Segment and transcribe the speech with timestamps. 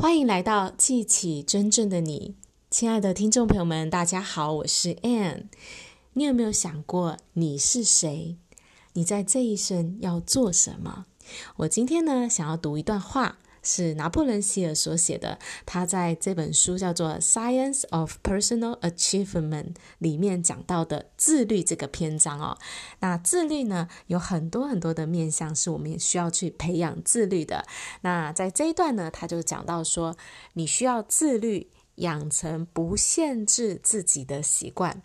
[0.00, 2.34] 欢迎来到记起真正的你，
[2.70, 5.48] 亲爱的听众朋友们，大家好，我是 Ann。
[6.14, 8.38] 你有没有想过你是谁？
[8.94, 11.04] 你在这一生要做什么？
[11.56, 13.40] 我今天呢，想要读一段话。
[13.62, 22.58] 是拿破仑·希尔所写的，他在这本书叫做《Science of Personal Achievement》里面讲到的自律这个篇章哦。
[23.00, 27.66] 那自律呢，有很多很多的面向，是我们需要去培养自律的。
[28.02, 30.16] 那在这一段呢，他就讲到说，
[30.54, 35.02] 你需要自律，养成不限制自己的习惯。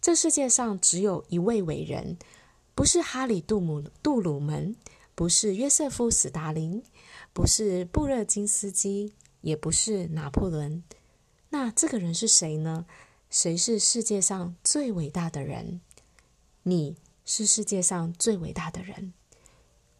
[0.00, 2.16] 这世界上只有一位伟人，
[2.74, 4.76] 不是哈里·杜姆·杜鲁门，
[5.16, 6.84] 不是约瑟夫·斯达林。
[7.32, 9.12] 不是布热津斯基，
[9.42, 10.82] 也不是拿破仑，
[11.50, 12.86] 那这个人是谁呢？
[13.28, 15.82] 谁是世界上最伟大的人？
[16.62, 19.12] 你是世界上最伟大的人。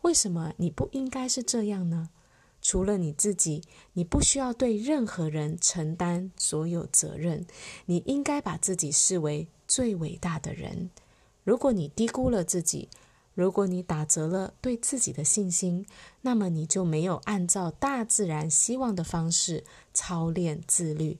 [0.00, 2.08] 为什么你不应该是这样呢？
[2.62, 3.62] 除了你自己，
[3.92, 7.46] 你不需要对任何人承担所有责任。
[7.84, 10.88] 你应该把自己视为最伟大的人。
[11.44, 12.88] 如果你低估了自己，
[13.36, 15.86] 如果你打折了对自己的信心，
[16.22, 21.18] 那么你就没有按照大自然希望的方式操练自律。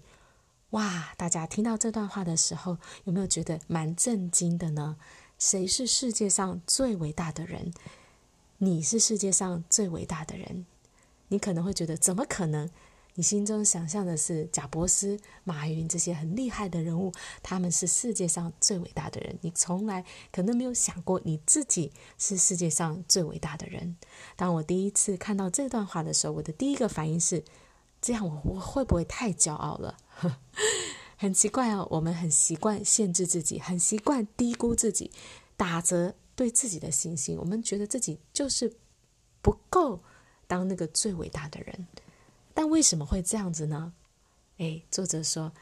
[0.71, 1.13] 哇！
[1.19, 4.97] 大家听到这段话的时候，有没有觉得蛮震惊的呢？
[5.39, 7.71] 谁是世界上最伟大的人？
[8.57, 10.65] 你是世界上最伟大的人。
[11.29, 12.71] 你可能会觉得，怎么可能？
[13.17, 17.11] 你心中想象的是贾伯斯、马云这些很厉害的人物，
[17.43, 19.39] 他们是世界上最伟大的人。
[19.41, 23.97] 你从来可能没有想过你自己是世界上最伟大的人。
[24.37, 27.43] 当我第一次看到这段话的时候，我的第一个反应是：
[28.03, 29.97] 这样我我会不会太骄傲了？
[31.17, 35.11] 很奇怪哦，我们很习惯限制自己，很习惯低估自己，
[35.57, 37.39] 打折对自己的信心。
[37.39, 38.77] 我们觉得自己就是
[39.41, 40.03] 不够
[40.47, 41.87] 当那个最伟大的人。
[42.57, 43.93] 但为什么会这样子呢？
[44.57, 45.53] 诶，作者说，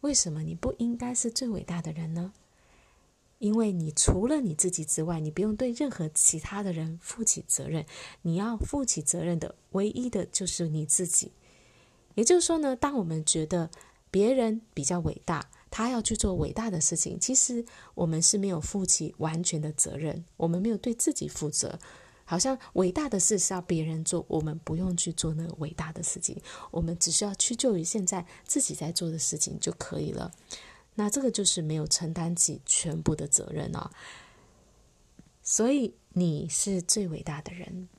[0.00, 2.32] 为什么你不应该是最伟大的人呢？
[3.38, 7.86] 因为你除了你自己之外，你不用对任何其他的人负起责任。
[8.22, 11.30] 你要负起责任的唯一的就是你自己。
[12.16, 13.70] 也就是说呢，当我们觉得
[14.10, 17.64] 别人比较伟大，他要去做伟大的事情，其实
[17.94, 21.78] 我们是没有负起完全的责任，我们没有对自己负责。
[22.32, 30.32] 好像伟大的事是要别人做，我们不用去做那个伟大的事情，我们只需要屈就于现在自己在做的事情就可以了。
[30.94, 33.90] 那这个就是没有承担起全部的责任哦。
[35.42, 37.90] 所以你是最伟大的人。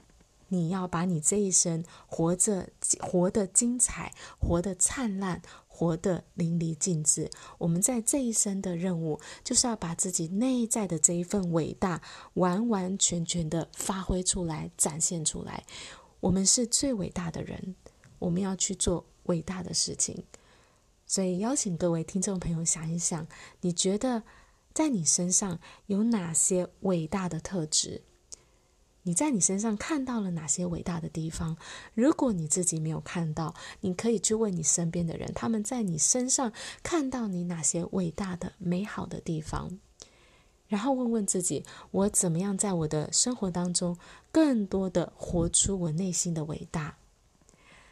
[0.48, 5.42] 你要把你这一生活着，活得精彩，活得灿烂，
[5.76, 7.32] 活得淋漓尽致。
[7.58, 12.00] 我们在这一生的任务，就是要把自己内在的这一份伟大，
[12.36, 15.66] 完完全全的发挥出来，展现出来。
[16.20, 17.76] 我们是最伟大的人，
[18.20, 20.24] 我们要去做伟大的事情。
[21.08, 23.28] 所以，邀请各位听众朋友想一想，
[23.62, 24.22] 你觉得
[24.76, 28.04] 在你身上有哪些伟大的特质？
[29.04, 31.58] 你在你身上看到了哪些伟大的地方？
[31.94, 39.78] 如果你自己没有看到，你可以去问你身边的人，他们在你身上看到你哪些伟大的、美好的地方，
[40.68, 43.98] 然后问问自己：我怎么样在我的生活当中
[44.32, 46.98] 更多的活出我内心的伟大？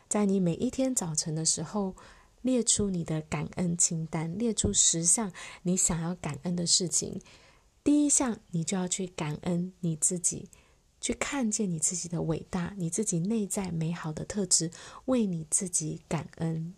[0.07, 1.95] 在你每一天早晨的时候，
[2.41, 5.31] 列出你的感恩清单，列出十项
[5.63, 7.21] 你想要感恩的事情。
[7.83, 10.49] 第一项，你就要去感恩你自己。
[11.01, 14.71] 去看见你自己的伟大，你自己内在美好的特质，
[15.05, 16.75] 为你自己感恩。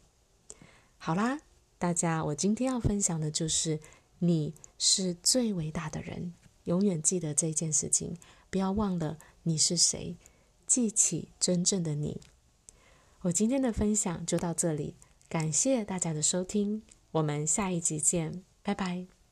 [0.97, 1.41] 好啦，
[1.77, 3.81] 大家，我今天要分享的就是
[4.19, 8.17] 你是最伟大的人，永远记得这件事情，
[8.49, 10.15] 不要忘了你是谁，
[10.65, 12.21] 记起真正的你。
[13.23, 14.95] 我今天的分享就到这里，
[15.27, 19.22] 感谢大家的收听，我们下一集见，拜拜。